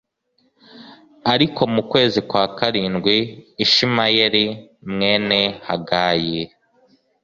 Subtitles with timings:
[1.33, 3.17] Ariko mu kwezi kwa karindwi
[3.63, 4.43] Ishimayeli
[4.91, 6.41] mwene hagayi